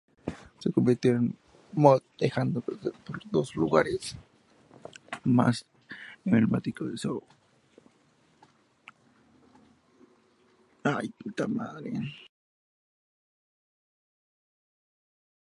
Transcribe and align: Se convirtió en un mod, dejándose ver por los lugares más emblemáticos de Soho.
Se 0.57 0.71
convirtió 0.71 1.11
en 1.11 1.17
un 1.19 1.37
mod, 1.73 2.01
dejándose 2.17 2.71
ver 2.83 2.93
por 3.05 3.19
los 3.31 3.55
lugares 3.55 4.17
más 5.23 5.63
emblemáticos 6.25 6.89
de 6.89 6.97
Soho. 6.97 7.23